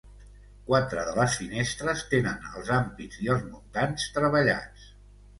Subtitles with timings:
[0.67, 4.89] Quatre de les finestres tenen els ampits i els muntants treballats.